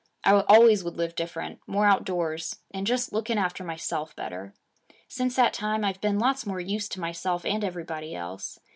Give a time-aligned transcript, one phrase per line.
[0.23, 4.55] I always would live different more outdoors, and just looking after myself better.
[5.07, 8.57] Since that time, I've been lots more use to myself and everybody else.